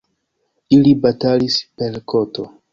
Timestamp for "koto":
2.17-2.51